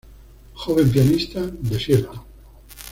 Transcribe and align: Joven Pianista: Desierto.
Joven 0.55 0.91
Pianista: 0.91 1.41
Desierto. 1.61 2.25